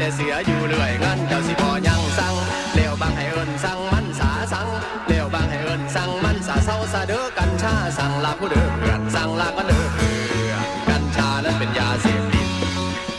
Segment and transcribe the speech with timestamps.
[0.00, 2.34] แต่เสียอยู่เรื่อยเงินเจ้าสิบ่ยังสั่ง
[2.74, 4.68] เลี้ยวบางให้เอิ้นสั่งมันสาสั่ง
[5.06, 12.48] เลี้ยวบางให้เอิ้นสั่งมันสาเศร้าสะเด้อกัญชาสั่งลาผู้เด้อเพื่อนสั่งลาก็เด้อเพื่อนกัญชานั้นเป็นยาเสพติด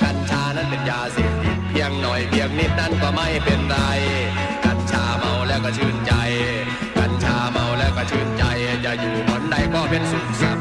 [0.03, 3.77] กัญชานั้นเป็นยาเสพติดเพียงหน่อยเพียงนิดนั้นก็ไม่เป็นไร
[4.66, 6.13] กัญชาเมาแล้วก็ชื่นใจ
[6.98, 8.44] กัญชาเมาแล้วก็ชื่นใจ
[8.86, 10.61] จะอยู่บนใดก็เป็นสุขสับา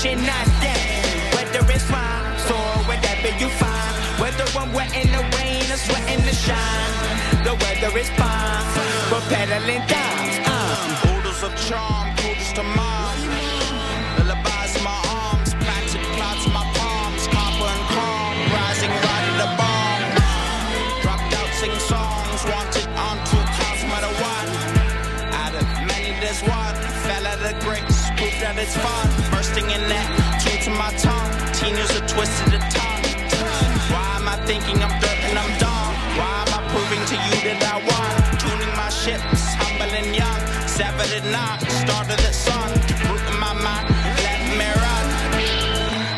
[0.00, 0.80] shit not that.
[1.36, 6.04] Whether it's fine, or whatever you find, whether I'm wet in the rain or sweat
[6.08, 6.92] in the shine,
[7.44, 8.64] the weather is fine.
[9.12, 10.24] We're pedaling down.
[10.48, 11.04] Uh.
[11.04, 13.12] Oodles of charm, oodles to mom.
[14.16, 20.02] Lullabies my arms, planted clouds my palms, copper and calm, rising right in the bomb.
[21.04, 24.48] Dropped out, sing songs, wanted on two counts, matter one.
[25.44, 26.74] Out of many, there's one.
[27.04, 29.09] Fell out of the grace, proved out it's fun
[29.90, 30.06] that.
[30.40, 33.02] King to my tongue, teenagers are twisted to tongue.
[33.90, 35.90] Why am I thinking I'm dirt and I'm dumb?
[36.14, 38.12] Why am I proving to you that I won?
[38.38, 40.40] Tuning my ships, humble and young.
[40.70, 42.70] Severed and not, started the sun.
[43.10, 43.86] Rooting my mind,
[44.24, 45.06] let me run.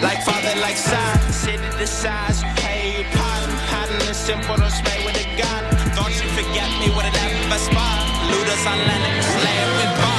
[0.05, 1.17] Like father, like son.
[1.33, 3.43] City the size pay your pun.
[3.73, 5.63] Pattern is simple, don't spray with a gun.
[5.97, 7.99] Thought you forget me, would it ever spot?
[8.29, 10.12] Ludus on land, slaying with bone.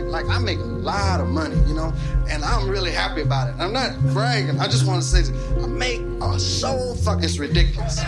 [0.00, 1.92] Like, like I make a lot of money, you know,
[2.28, 3.54] and I'm really happy about it.
[3.58, 4.60] I'm not bragging.
[4.60, 5.62] I just want to say this.
[5.62, 7.22] I make a so fuck.
[7.22, 8.00] It's ridiculous.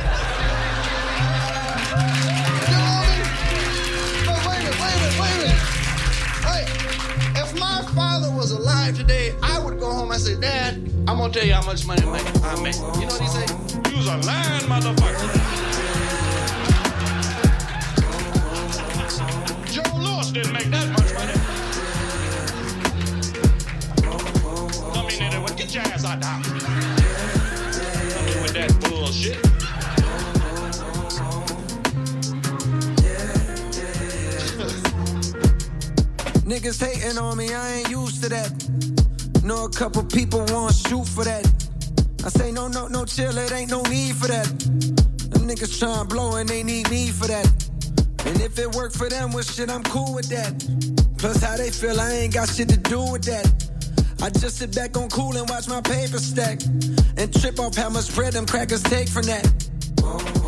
[7.94, 10.74] father was alive today, I would go home and say, Dad,
[11.08, 12.44] I'm gonna tell you how much money I make.
[12.44, 12.76] I make.
[12.76, 13.46] You know what he say?
[13.90, 15.28] You's a lying motherfucker.
[19.72, 20.89] Joe Louis didn't make that
[25.70, 26.38] jazz out now.
[28.42, 29.38] With that bullshit.
[36.44, 39.44] Niggas hating on me, I ain't used to that.
[39.44, 41.46] Know a couple people want shoot for that.
[42.24, 44.46] I say no, no, no, chill, it ain't no need for that.
[45.30, 47.46] Them niggas tryin' blow and they need me for that.
[48.26, 50.52] And if it work for them, well shit, I'm cool with that.
[51.16, 53.69] Plus how they feel, I ain't got shit to do with that.
[54.22, 56.60] I just sit back on cool and watch my paper stack.
[57.16, 60.39] And trip off how much bread them crackers take from that.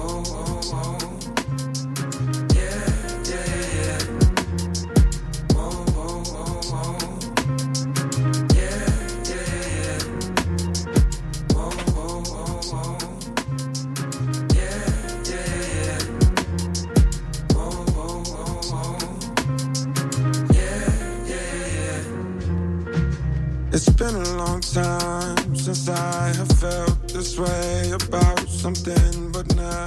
[24.71, 29.87] Time since I have felt this way about something, but now,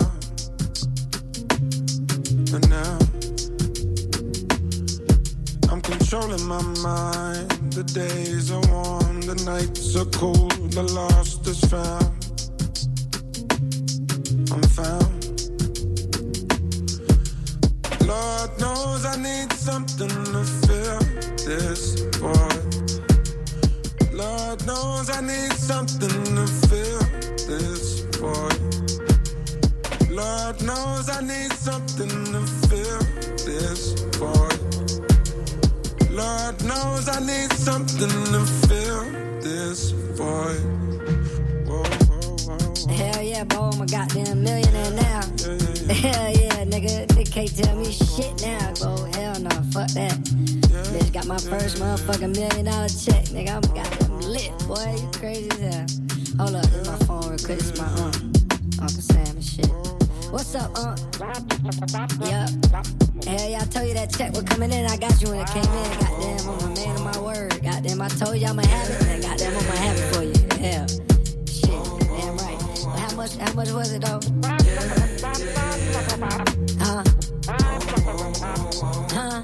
[2.51, 2.97] but now,
[5.71, 7.51] I'm controlling my mind.
[7.73, 12.14] The days are warm, the nights are cold, the lost is found.
[25.65, 26.99] Something to fill
[27.47, 28.61] this void.
[30.11, 32.99] Lord knows I need something to fill
[33.49, 34.61] this void.
[36.11, 39.05] Lord knows I need something to fill
[39.41, 40.61] this void.
[41.65, 45.21] Whoa, whoa, whoa, Hell yeah, boy, I'm a goddamn millionaire now.
[45.37, 45.93] Yeah, yeah, yeah.
[46.05, 47.07] Hell yeah, nigga.
[47.15, 49.05] They can't tell me shit now, bro.
[49.15, 50.13] Hell no, fuck that.
[50.93, 53.55] Bitch got my first motherfucking million dollar check, nigga.
[53.55, 54.95] I'm goddamn lit, boy.
[54.99, 55.85] You crazy as hell.
[56.37, 57.59] Hold up, this my phone real quick.
[57.59, 58.15] This my aunt.
[58.79, 59.69] Uncle Sam and shit.
[60.31, 60.99] What's up, aunt?
[62.25, 62.49] Yup.
[63.25, 64.85] Hell yeah, I told you that check was coming in.
[64.85, 65.99] I got you when it came in.
[65.99, 67.63] Goddamn, I'm a man of my word.
[67.63, 69.01] Goddamn, I told you I'ma have it.
[69.07, 70.33] And goddamn, I'ma have it for you.
[70.59, 70.87] Hell.
[71.47, 71.83] Shit,
[72.19, 72.59] damn right.
[72.83, 74.19] But how much, how much was it, though?
[76.79, 77.03] Huh?
[79.11, 79.43] Huh?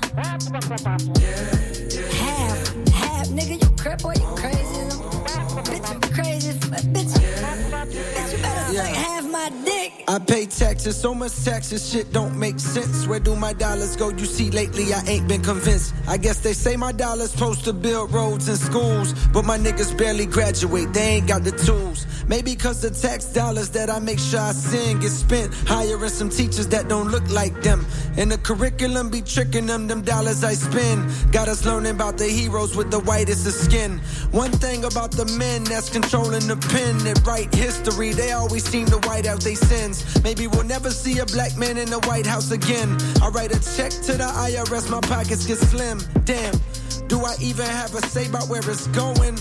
[10.11, 13.07] I pay taxes, so much taxes, shit don't make sense.
[13.07, 14.09] Where do my dollars go?
[14.09, 15.93] You see, lately I ain't been convinced.
[16.05, 19.97] I guess they say my dollars supposed to build roads and schools, but my niggas
[19.97, 22.05] barely graduate, they ain't got the tools.
[22.27, 26.29] Maybe cause the tax dollars that I make sure I send get spent hiring some
[26.29, 27.85] teachers that don't look like them.
[28.17, 31.09] And the curriculum be tricking them, them dollars I spend.
[31.31, 33.99] Got us learning about the heroes with the whitest of skin.
[34.31, 38.85] One thing about the men that's controlling the pen that write history, they always seem
[38.87, 40.21] to white out their sins.
[40.23, 42.97] Maybe we'll never see a black man in the White House again.
[43.21, 45.99] I write a check to the IRS, my pockets get slim.
[46.25, 46.55] Damn,
[47.07, 49.37] do I even have a say about where it's going?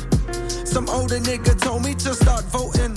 [0.70, 2.96] Some older nigga told me to start voting.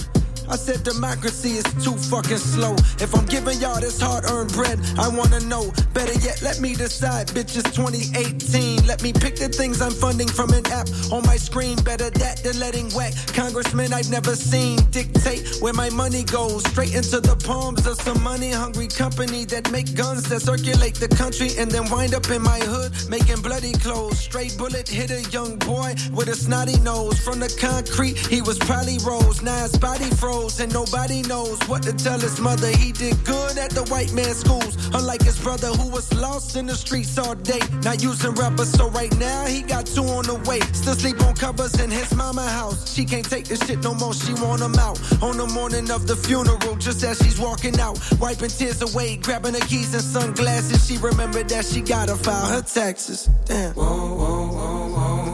[0.49, 2.75] I said democracy is too fucking slow.
[2.99, 5.71] If I'm giving y'all this hard earned bread, I wanna know.
[5.93, 7.27] Better yet, let me decide.
[7.27, 8.85] Bitch, it's 2018.
[8.85, 11.77] Let me pick the things I'm funding from an app on my screen.
[11.83, 16.63] Better that than letting whack congressmen I've never seen dictate where my money goes.
[16.69, 21.07] Straight into the palms of some money hungry company that make guns that circulate the
[21.07, 24.19] country and then wind up in my hood making bloody clothes.
[24.19, 27.19] Straight bullet hit a young boy with a snotty nose.
[27.19, 29.41] From the concrete, he was probably rose.
[29.41, 32.67] Now his body froze and nobody knows what to tell his mother.
[32.67, 36.65] He did good at the white man's schools, unlike his brother who was lost in
[36.65, 37.59] the streets all day.
[37.83, 40.59] Not using rappers, so right now he got two on the way.
[40.73, 42.93] Still sleep on covers in his mama house.
[42.93, 44.99] She can't take this shit no more, she want him out.
[45.21, 49.53] On the morning of the funeral, just as she's walking out, wiping tears away, grabbing
[49.53, 50.87] her keys and sunglasses.
[50.87, 53.29] She remembered that she gotta file her taxes.
[53.45, 53.73] Damn.
[53.73, 55.33] Whoa, whoa, whoa, whoa.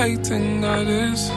[0.00, 1.28] contemplating that is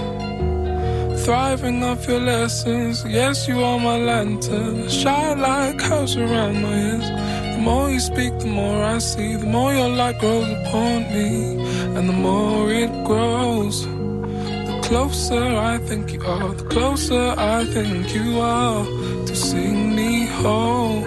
[1.25, 3.03] thriving off your lessons.
[3.05, 7.09] Yes, you are my lantern, shine like house around my ears.
[7.55, 9.35] The more you speak, the more I see.
[9.35, 11.61] The more your light grows upon me,
[11.97, 13.85] and the more it grows.
[13.85, 18.85] The closer I think you are, the closer I think you are
[19.27, 21.03] to sing me home.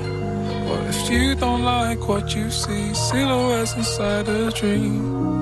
[0.68, 5.35] But if you don't like what you see, silhouettes inside a dream.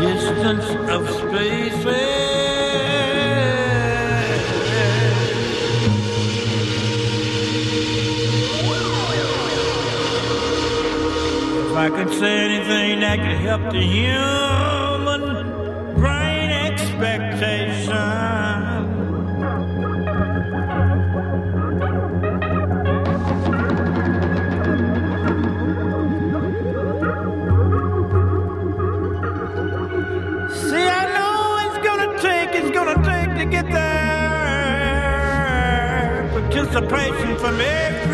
[0.00, 2.03] distance of space.
[12.04, 15.22] could say anything that could help the human
[15.94, 18.42] brain expectation.
[33.50, 35.02] Get there,
[36.32, 38.13] participation from every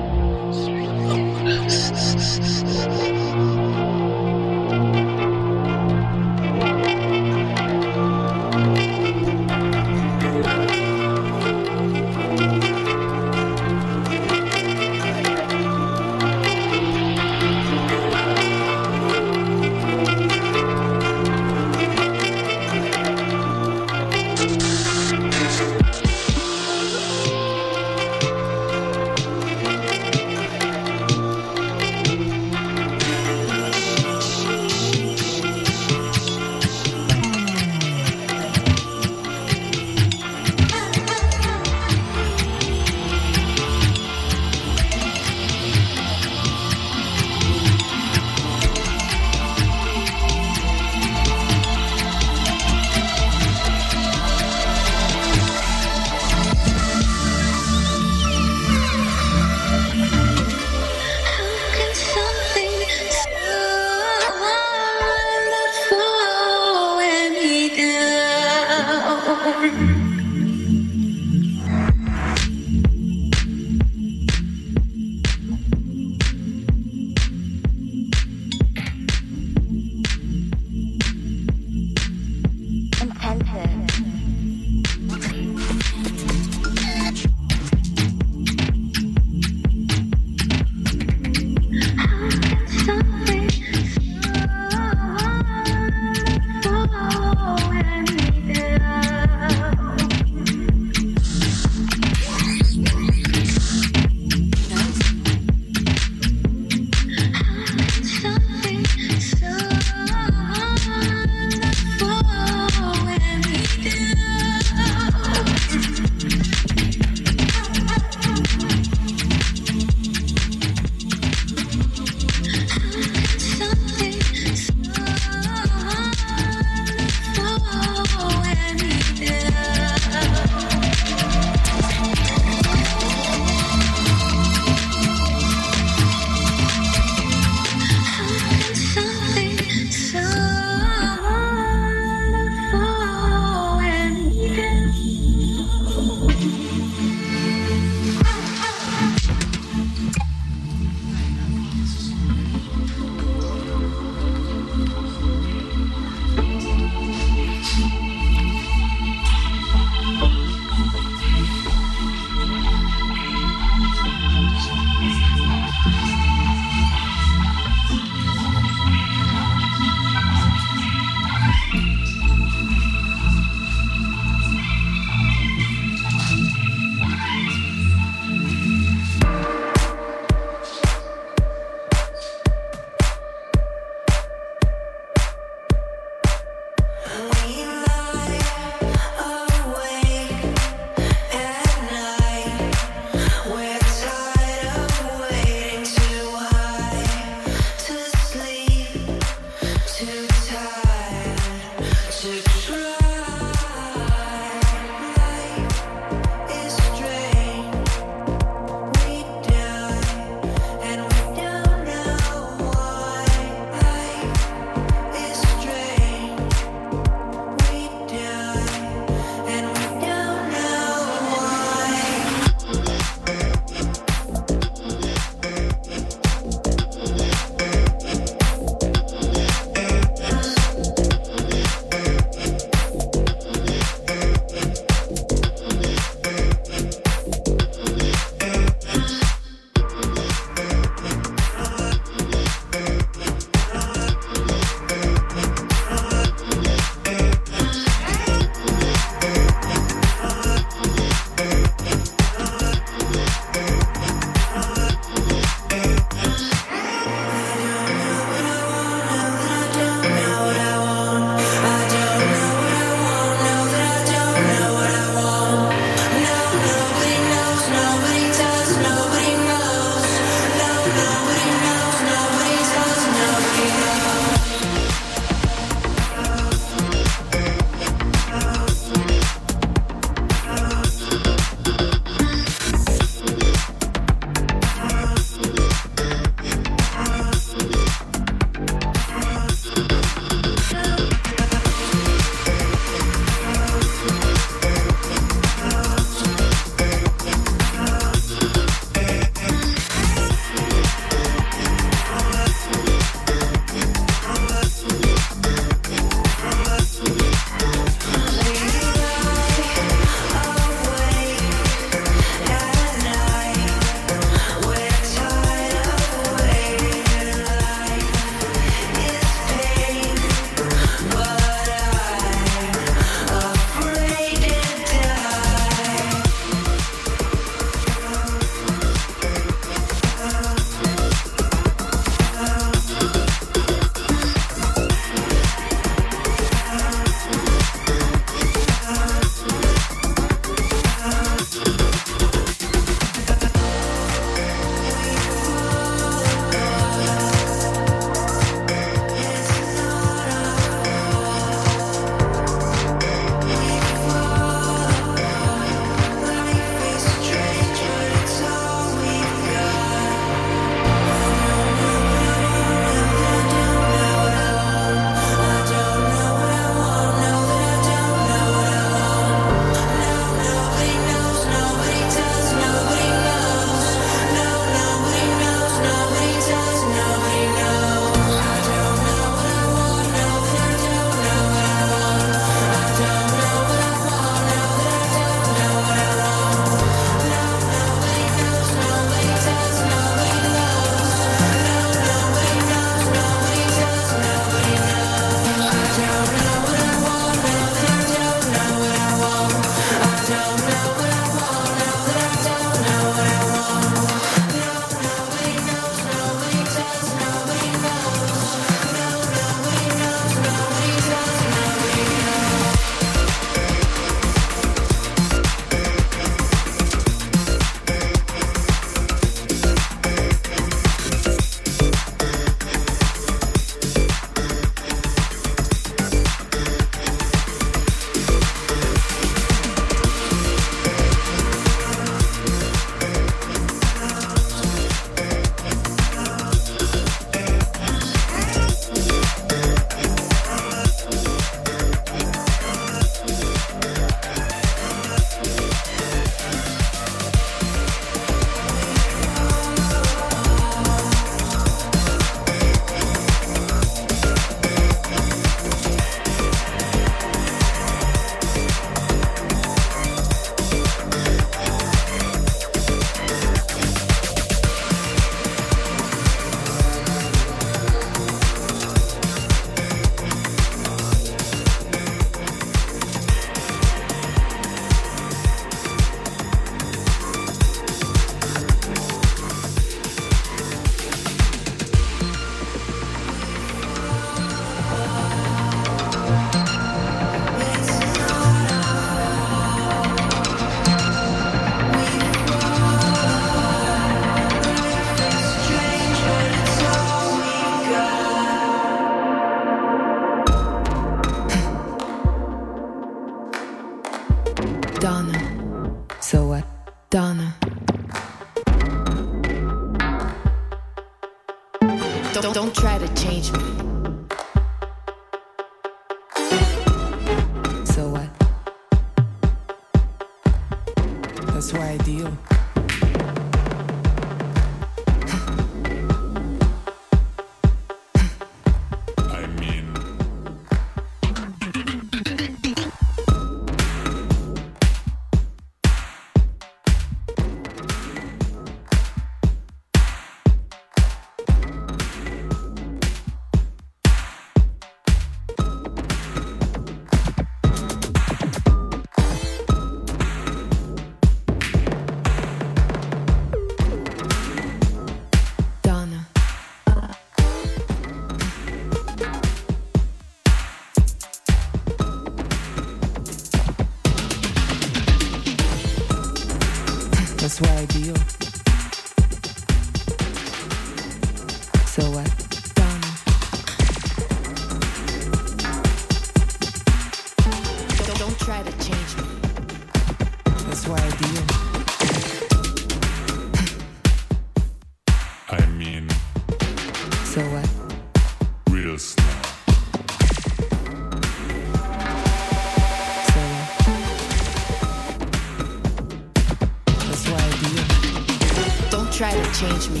[599.61, 600.00] change me.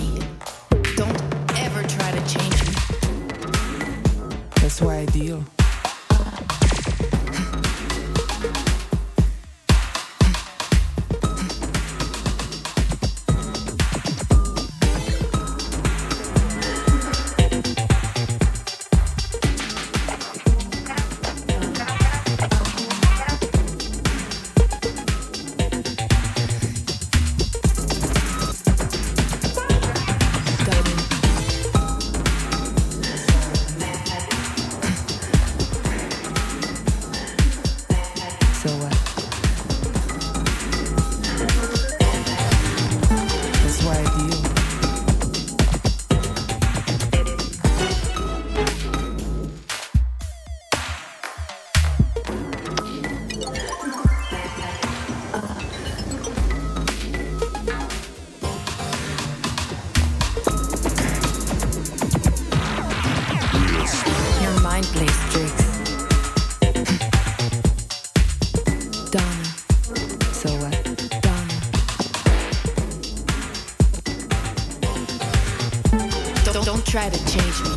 [76.91, 77.69] try to change me.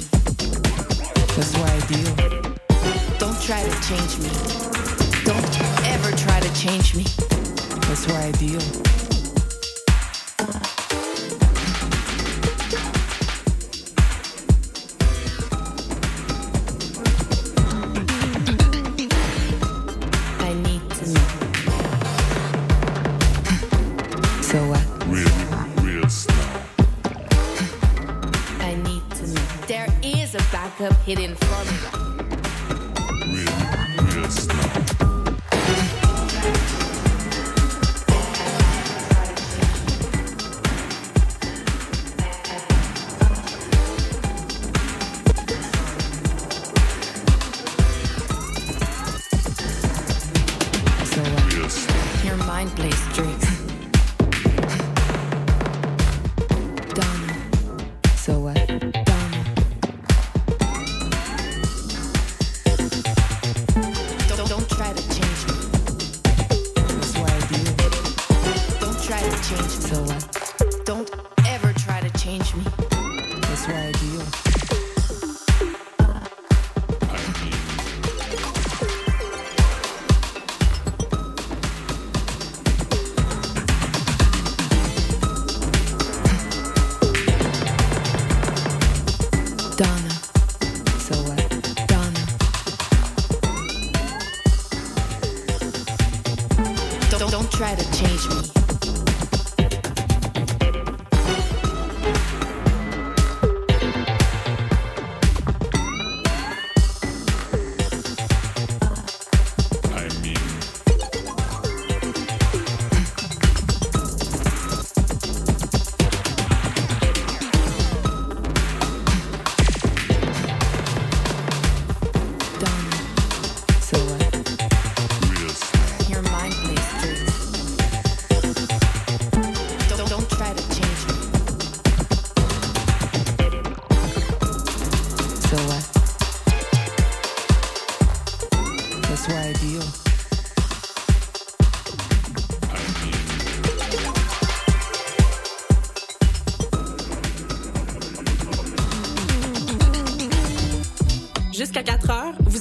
[1.36, 2.14] That's why I deal.
[3.20, 4.53] Don't try to change me.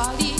[0.00, 0.39] valía.